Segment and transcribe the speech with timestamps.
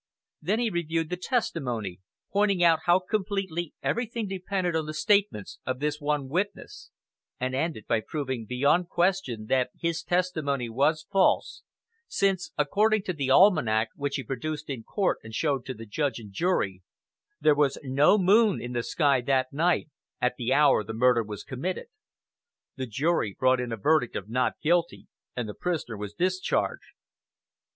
[0.41, 1.99] Then he reviewed the testimony,
[2.33, 6.89] pointing out how completely everything depended on the statements of this one witness;
[7.39, 11.61] and ended by proving beyond question that his testimony was false,
[12.07, 16.33] since, according to the almanac, which he produced in court and showed to judge and
[16.33, 16.81] jury,
[17.39, 19.89] THERE WAS NO MOON IN THE SKY THAT NIGHT
[20.19, 21.85] at the hour the murder was committed.
[22.75, 26.95] The jury brought in a verdict of "Not guilty," and the prisoner was discharged.